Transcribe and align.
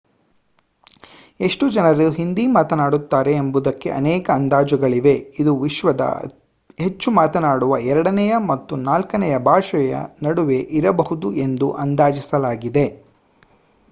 ಎಷ್ಟು 1.39 1.65
ಜನರು 1.69 2.07
ಹಿಂದಿ 2.11 2.45
ಮಾತನಾಡುತ್ತಾರೆ 2.55 3.33
ಎಂಬುದಕ್ಕೆ 3.33 3.89
ಅನೇಕ 3.91 4.25
ಅಂದಾಜುಗಳಿವೆ 4.31 5.13
ಇದು 5.39 5.53
ವಿಶ್ವದ 5.59 6.05
ಹೆಚ್ಚು 6.79 7.11
ಮಾತನಾಡುವ 7.11 7.79
ಎರಡನೆಯ 7.91 8.33
ಮತ್ತು 8.49 8.75
ನಾಲ್ಕನೆಯ 8.87 9.37
ಭಾಷೆಯ 9.47 9.95
ನಡುವೆ 10.23 10.59
ಇರಬಹುದು 10.79 11.29
ಎಂದು 11.45 11.69
ಅಂದಾಜಿಸಲಾಗಿದೆ 11.83 12.87